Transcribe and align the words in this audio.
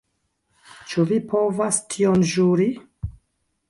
Ĉu 0.93 1.05
vi 1.13 1.21
povas 1.35 1.81
tion 1.95 2.29
ĵuri? 2.35 2.71